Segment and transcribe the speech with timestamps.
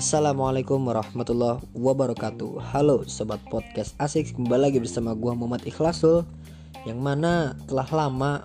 [0.00, 2.72] Assalamualaikum warahmatullahi wabarakatuh.
[2.72, 6.24] Halo sobat podcast asik Kembali lagi bersama gua Muhammad Ikhlasul
[6.88, 8.40] Yang mana telah lama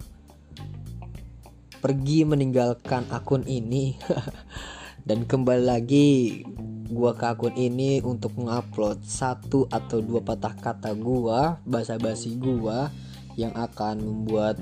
[1.79, 3.95] Pergi meninggalkan akun ini.
[5.07, 6.43] Dan kembali lagi
[6.91, 12.91] Gua ke akun ini untuk mengupload Satu atau dua patah kata gua Bahasa basi gua
[13.39, 14.59] Yang akan membuat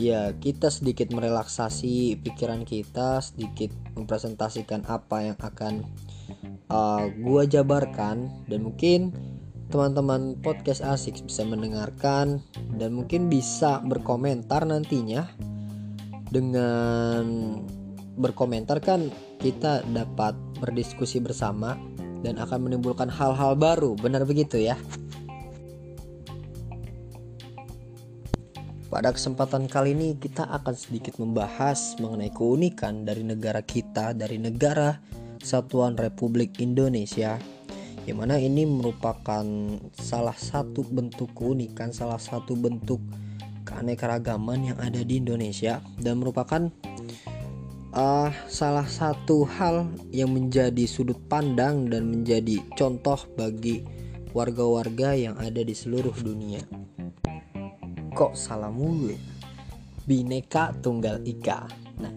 [0.00, 5.84] ya kita sedikit merelaksasi pikiran kita sedikit mempresentasikan apa yang akan
[6.72, 8.32] uh, gua jabarkan.
[8.48, 9.12] Dan mungkin
[9.68, 12.40] teman-teman podcast asik bisa mendengarkan
[12.80, 15.28] dan mungkin bisa berkomentar nantinya.
[16.30, 17.58] Dengan
[18.16, 19.12] berkomentar kan
[19.42, 20.32] kita dapat
[20.62, 21.76] berdiskusi bersama
[22.24, 23.98] dan akan menimbulkan hal-hal baru.
[24.00, 24.80] Benar begitu ya
[28.90, 34.98] Pada kesempatan kali ini kita akan sedikit membahas mengenai keunikan dari negara kita, dari negara
[35.38, 37.38] Satuan Republik Indonesia.
[38.02, 39.46] Yang mana ini merupakan
[39.94, 42.98] salah satu bentuk keunikan, salah satu bentuk
[43.62, 46.66] keanekaragaman yang ada di Indonesia dan merupakan
[47.94, 53.86] uh, salah satu hal yang menjadi sudut pandang dan menjadi contoh bagi
[54.34, 56.66] warga-warga yang ada di seluruh dunia
[58.20, 59.20] kok salah mulu ya
[60.04, 61.64] Bineka Tunggal Ika
[62.04, 62.12] Nah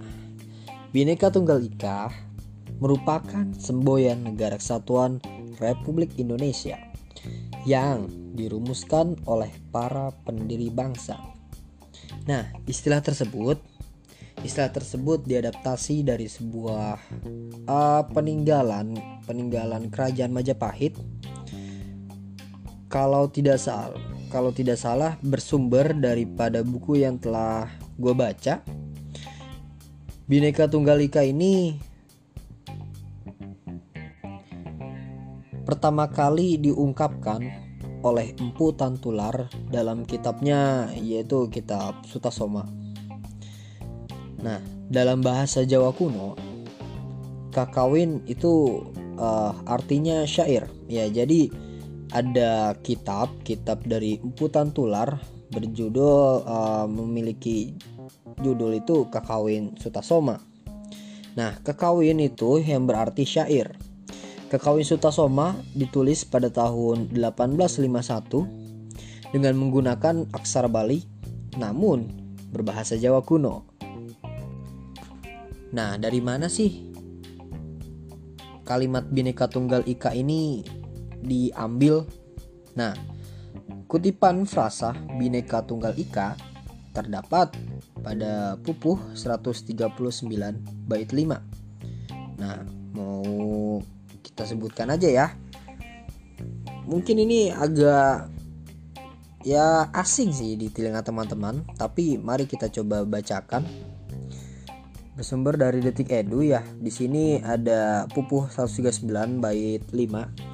[0.92, 2.12] Bineka Tunggal Ika
[2.84, 5.24] merupakan semboyan negara kesatuan
[5.64, 6.76] Republik Indonesia
[7.64, 11.16] yang dirumuskan oleh para pendiri bangsa.
[12.28, 13.56] Nah, istilah tersebut
[14.44, 17.00] istilah tersebut diadaptasi dari sebuah
[17.64, 21.00] uh, peninggalan peninggalan kerajaan Majapahit.
[22.92, 27.70] Kalau tidak salah, kalau tidak salah bersumber daripada buku yang telah
[28.02, 28.66] gue baca.
[30.26, 31.78] Bineka Tunggal Ika ini
[35.70, 37.46] pertama kali diungkapkan
[38.02, 42.66] oleh Empu Tantular dalam kitabnya yaitu kitab Sutasoma.
[44.42, 44.60] Nah,
[44.90, 46.34] dalam bahasa Jawa kuno,
[47.54, 48.82] kakawin itu
[49.22, 50.66] uh, artinya syair.
[50.90, 51.48] Ya, jadi
[52.14, 55.18] ada kitab kitab dari Emputan Tular
[55.50, 57.74] berjudul uh, memiliki
[58.42, 60.38] judul itu Kakawin Sutasoma.
[61.34, 63.74] Nah, Kakawin itu yang berarti syair.
[64.54, 71.02] Kakawin Sutasoma ditulis pada tahun 1851 dengan menggunakan aksara Bali
[71.58, 72.06] namun
[72.54, 73.66] berbahasa Jawa kuno.
[75.74, 76.94] Nah, dari mana sih
[78.62, 80.62] kalimat Bhinneka Tunggal Ika ini
[81.24, 82.04] diambil.
[82.76, 82.92] Nah,
[83.88, 86.36] kutipan frasa Bineka Tunggal Ika
[86.94, 87.56] terdapat
[88.04, 89.80] pada pupuh 139
[90.86, 91.42] bait 5.
[92.38, 92.62] Nah,
[92.94, 93.80] mau
[94.22, 95.28] kita sebutkan aja ya.
[96.84, 98.28] Mungkin ini agak
[99.48, 103.64] ya asing sih di telinga teman-teman, tapi mari kita coba bacakan.
[105.14, 106.66] Bersumber dari Detik Edu ya.
[106.82, 110.53] Di sini ada pupuh 139 bait 5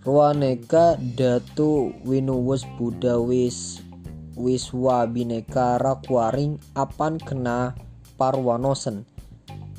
[0.00, 3.84] Ruaneka datu winuwus Buddha wis
[4.32, 7.76] wiswa bineka rakwaring apan kena
[8.16, 9.04] parwanosen.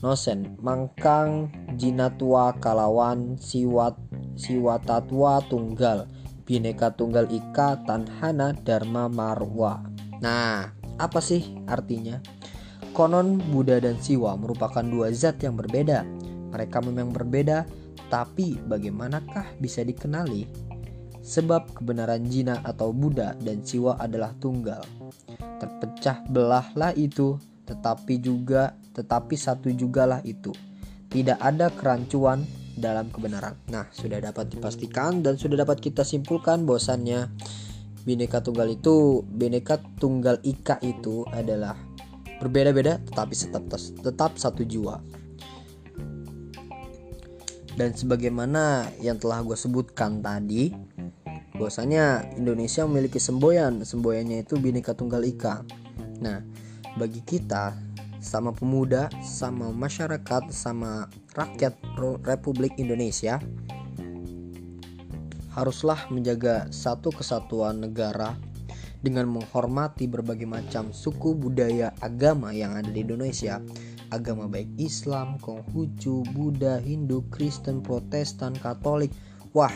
[0.06, 3.98] Nosen mangkang jinatua kalawan siwat
[4.38, 6.06] siwatatwa tunggal.
[6.46, 9.82] Bineka tunggal ika tanhana dharma marwa.
[10.22, 10.70] Nah
[11.02, 12.22] apa sih artinya?
[12.94, 16.06] Konon Buddha dan Siwa merupakan dua zat yang berbeda.
[16.53, 17.66] Mereka memang berbeda
[18.11, 20.44] tapi bagaimanakah bisa dikenali?
[21.23, 24.83] Sebab kebenaran Jina atau Buddha dan Siwa adalah tunggal.
[25.63, 30.51] Terpecah belahlah itu, tetapi juga tetapi satu jugalah itu.
[31.07, 32.44] Tidak ada kerancuan
[32.75, 33.55] dalam kebenaran.
[33.72, 37.31] Nah, sudah dapat dipastikan dan sudah dapat kita simpulkan bahwasannya
[38.03, 41.78] Bineka Tunggal itu, Bineka Tunggal Ika itu adalah
[42.41, 44.97] berbeda-beda tetapi tetap tetap satu jiwa
[47.79, 50.76] dan sebagaimana yang telah gue sebutkan tadi
[51.56, 53.85] bahwasanya Indonesia memiliki semboyan.
[53.85, 55.62] Semboyannya itu Bhinneka Tunggal Ika.
[56.20, 56.41] Nah
[56.97, 57.78] bagi kita
[58.22, 61.73] sama pemuda sama masyarakat sama rakyat
[62.28, 63.41] Republik Indonesia
[65.52, 68.38] haruslah menjaga satu kesatuan negara
[69.02, 73.58] dengan menghormati berbagai macam suku budaya agama yang ada di Indonesia
[74.11, 79.09] agama baik Islam, Konghucu, Buddha, Hindu, Kristen, Protestan, Katolik.
[79.55, 79.73] Wah,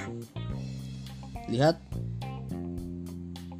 [1.51, 1.79] lihat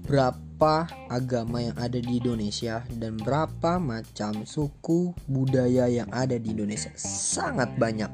[0.06, 6.94] berapa agama yang ada di Indonesia dan berapa macam suku budaya yang ada di Indonesia.
[6.95, 8.07] Sangat banyak.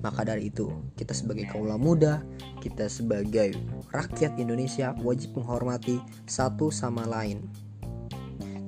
[0.00, 2.22] Maka dari itu, kita sebagai kaum muda,
[2.62, 3.58] kita sebagai
[3.90, 7.65] rakyat Indonesia wajib menghormati satu sama lain.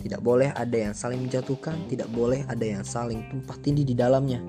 [0.08, 4.40] Tidak boleh ada yang saling menjatuhkan, tidak boleh ada yang saling tumpah tindih di dalamnya.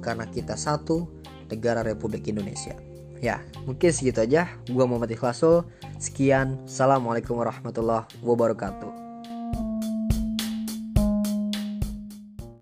[0.00, 1.04] Karena kita satu
[1.52, 2.72] negara Republik Indonesia.
[3.20, 4.48] Ya, mungkin segitu aja.
[4.64, 5.68] Gua Muhammad Ikhlasul.
[6.00, 6.64] Sekian.
[6.64, 9.03] Assalamualaikum warahmatullahi wabarakatuh.